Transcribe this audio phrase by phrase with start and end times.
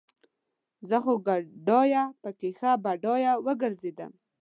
[0.89, 4.11] زه خو ګدايه پکې ښه بډايه وګرځېدم